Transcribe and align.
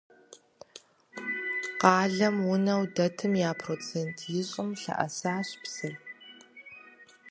Къалэм 1.81 2.35
унэу 2.51 2.83
дэтым 2.95 3.33
я 3.49 3.51
процент 3.61 4.17
ищӏым 4.39 4.69
ялъэӀэсащ 4.93 5.49
псыр. 5.61 5.93